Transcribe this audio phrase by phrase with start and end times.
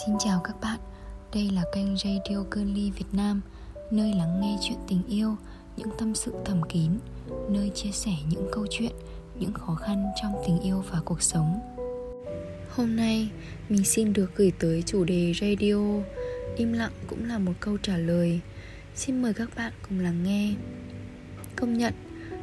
[0.00, 0.78] Xin chào các bạn,
[1.34, 3.40] đây là kênh Radio Girly Việt Nam
[3.90, 5.36] Nơi lắng nghe chuyện tình yêu,
[5.76, 6.90] những tâm sự thầm kín
[7.50, 8.92] Nơi chia sẻ những câu chuyện,
[9.38, 11.60] những khó khăn trong tình yêu và cuộc sống.
[12.70, 13.30] Hôm nay,
[13.68, 15.76] mình xin được gửi tới chủ đề radio.
[16.56, 18.40] Im lặng cũng là một câu trả lời.
[18.94, 20.54] Xin mời các bạn cùng lắng nghe.
[21.56, 21.94] Công nhận,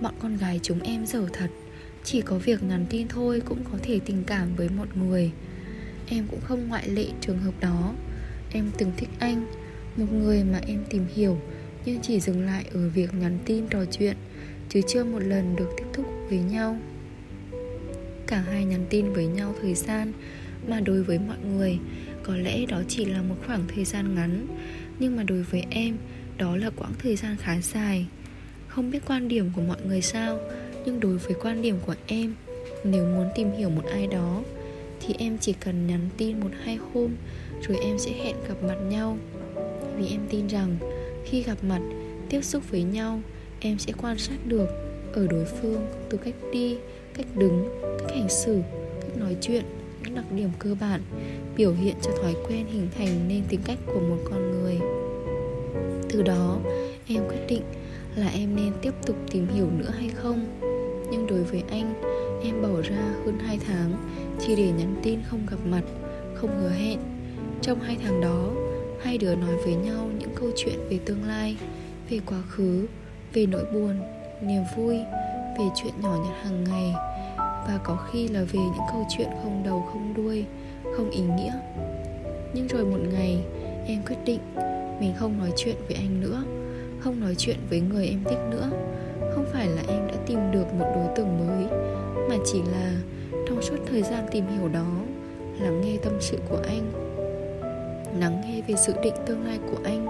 [0.00, 1.48] bọn con gái chúng em dở thật.
[2.04, 5.32] Chỉ có việc nhắn tin thôi cũng có thể tình cảm với một người.
[6.14, 7.94] Em cũng không ngoại lệ trường hợp đó.
[8.50, 9.46] Em từng thích anh,
[9.96, 11.38] Một người mà em tìm hiểu,
[11.84, 14.16] Nhưng chỉ dừng lại ở việc nhắn tin trò chuyện,
[14.68, 16.78] Chứ chưa một lần được tiếp xúc với nhau.
[18.26, 20.12] Cả hai nhắn tin với nhau thời gian
[20.68, 21.78] Mà đối với mọi người,
[22.22, 24.46] Có lẽ đó chỉ là một khoảng thời gian ngắn,
[24.98, 25.96] Nhưng mà đối với em,
[26.38, 28.06] Đó là quãng thời gian khá dài.
[28.68, 30.38] Không biết quan điểm của mọi người sao,
[30.84, 32.34] Nhưng đối với quan điểm của em,
[32.84, 34.42] Nếu muốn tìm hiểu một ai đó
[35.06, 37.10] thì em chỉ cần nhắn tin một hai hôm,
[37.68, 39.18] rồi em sẽ hẹn gặp mặt nhau.
[39.96, 40.76] Vì em tin rằng,
[41.24, 41.80] khi gặp mặt,
[42.28, 43.20] tiếp xúc với nhau,
[43.60, 44.68] em sẽ quan sát được
[45.12, 46.76] ở đối phương từ cách đi,
[47.14, 48.60] cách đứng, cách hành xử,
[49.00, 49.64] cách nói chuyện
[50.04, 51.00] những đặc điểm cơ bản,
[51.56, 54.78] biểu hiện cho thói quen hình thành nên tính cách của một con người.
[56.10, 56.60] Từ đó,
[57.08, 57.62] em quyết định
[58.16, 60.46] là em nên tiếp tục tìm hiểu nữa hay không.
[61.10, 61.94] Nhưng đối với anh
[62.44, 63.92] em bỏ ra hơn 2 tháng
[64.38, 65.82] chỉ để nhắn tin không gặp mặt,
[66.34, 66.98] không hứa hẹn.
[67.62, 68.50] Trong hai tháng đó,
[69.02, 71.56] hai đứa nói với nhau những câu chuyện về tương lai,
[72.10, 72.86] về quá khứ,
[73.32, 74.00] về nỗi buồn,
[74.42, 74.96] niềm vui,
[75.58, 76.92] về chuyện nhỏ nhặt hàng ngày.
[77.38, 80.44] Và có khi là về những câu chuyện không đầu không đuôi,
[80.96, 81.52] không ý nghĩa.
[82.54, 83.44] Nhưng rồi một ngày,
[83.86, 84.40] em quyết định
[85.00, 86.42] mình không nói chuyện với anh nữa,
[87.00, 88.70] không nói chuyện với người em thích nữa.
[89.34, 91.66] Không phải là em đã tìm được một đối tượng mới
[92.32, 92.92] mà chỉ là
[93.48, 94.86] trong suốt thời gian tìm hiểu đó,
[95.60, 96.92] lắng nghe tâm sự của anh.
[98.20, 100.06] Lắng nghe về dự định tương lai của anh,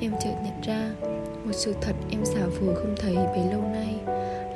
[0.00, 0.90] em chợt nhận ra
[1.44, 3.94] một sự thật em giả vờ không thấy bấy lâu nay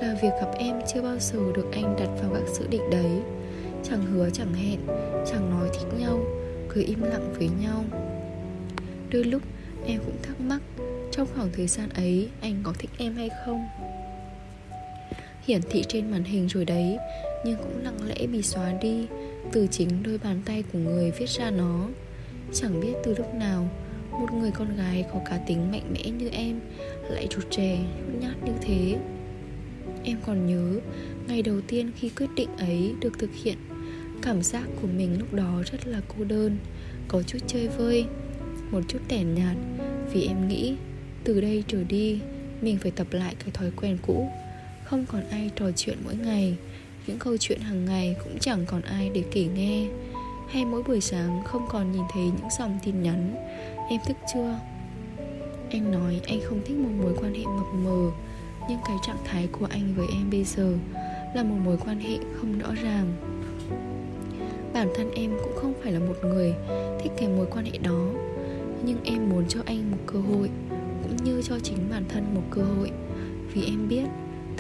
[0.00, 3.20] là việc gặp em chưa bao giờ được anh đặt vào các dự định đấy.
[3.82, 4.80] Chẳng hứa, chẳng hẹn,
[5.26, 6.20] chẳng nói thích nhau,
[6.68, 7.84] cứ im lặng với nhau.
[9.10, 9.42] Đôi lúc
[9.86, 10.60] em cũng thắc mắc
[11.10, 13.68] trong khoảng thời gian ấy anh có thích em hay không
[15.46, 16.96] hiển thị trên màn hình rồi đấy,
[17.44, 19.06] nhưng cũng lặng lẽ bị xóa đi,
[19.52, 21.88] từ chính đôi bàn tay của người viết ra nó.
[22.52, 23.68] Chẳng biết từ lúc nào,
[24.10, 26.60] một người con gái có cá tính mạnh mẽ như em
[27.10, 28.96] lại rụt rè, nhút nhát như thế.
[30.04, 30.80] Em còn nhớ,
[31.28, 33.56] ngày đầu tiên khi quyết định ấy được thực hiện,
[34.22, 36.56] cảm giác của mình lúc đó rất là cô đơn,
[37.08, 38.06] có chút chơi vơi,
[38.70, 39.56] một chút tẻ nhạt.
[40.12, 40.76] Vì em nghĩ,
[41.24, 42.20] từ đây trở đi,
[42.60, 44.28] mình phải tập lại cái thói quen cũ
[44.92, 46.56] không còn ai trò chuyện mỗi ngày.
[47.06, 49.88] Những câu chuyện hàng ngày cũng chẳng còn ai để kể nghe.
[50.48, 53.34] Hay mỗi buổi sáng không còn nhìn thấy những dòng tin nhắn.
[53.88, 54.58] Em thức chưa?
[55.70, 58.10] Anh nói anh không thích một mối quan hệ mập mờ,
[58.68, 60.74] nhưng cái trạng thái của anh với em bây giờ
[61.34, 63.12] là một mối quan hệ không rõ ràng.
[64.72, 66.54] Bản thân em cũng không phải là một người
[67.02, 68.10] thích cái mối quan hệ đó,
[68.84, 70.50] nhưng em muốn cho anh một cơ hội,
[71.02, 72.90] cũng như cho chính bản thân một cơ hội.
[73.54, 74.04] Vì em biết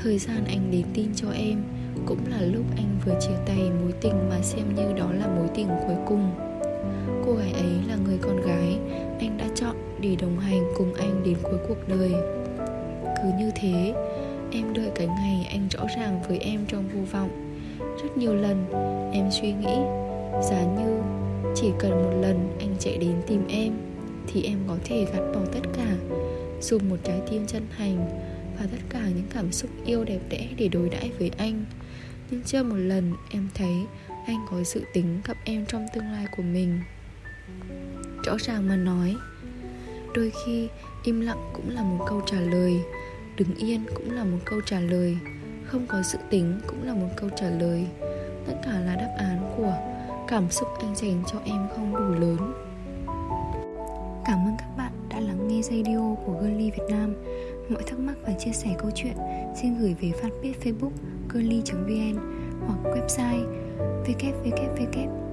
[0.02, 1.62] thời gian anh đến tin cho em,
[2.06, 5.48] cũng là lúc anh vừa chia tay mối tình mà xem như đó là mối
[5.54, 6.30] tình cuối cùng.
[7.26, 8.78] Cô gái ấy là người con gái,
[9.18, 12.12] anh đã chọn để đồng hành cùng anh đến cuối cuộc đời.
[13.22, 13.94] Cứ như thế,
[14.52, 17.30] em đợi cái ngày anh rõ ràng với em trong vô vọng.
[17.78, 18.64] Rất nhiều lần,
[19.12, 19.76] em suy nghĩ,
[20.50, 21.00] giá như
[21.54, 23.72] chỉ cần một lần anh chạy đến tìm em,
[24.26, 25.96] thì em có thể gạt bỏ tất cả,
[26.60, 28.08] dùng một trái tim chân thành
[28.58, 31.64] và tất cả những cảm xúc yêu đẹp đẽ để đối đãi với anh.
[32.30, 33.74] Nhưng chưa một lần em thấy
[34.26, 36.80] anh có dự tính gặp em trong tương lai của mình.
[38.24, 39.16] Rõ ràng mà nói,
[40.14, 40.68] đôi khi
[41.04, 42.80] im lặng cũng là một câu trả lời,
[43.36, 45.16] đứng yên cũng là một câu trả lời,
[45.64, 47.86] không có dự tính cũng là một câu trả lời.
[48.46, 49.74] Tất cả là đáp án của
[50.28, 52.52] cảm xúc anh dành cho em không đủ lớn.
[54.24, 57.14] Cảm ơn các bạn đã lắng nghe radio của girly việt nam
[57.72, 59.16] mọi thắc mắc và chia sẻ câu chuyện,
[59.62, 60.90] xin gửi về fanpage facebook
[61.32, 62.18] Curly.vn
[62.66, 63.46] hoặc website
[64.04, 65.32] www.curly.vn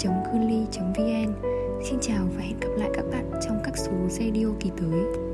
[1.83, 5.28] Xin chào và hẹn gặp lại các bạn trong các số radio kỳ tới.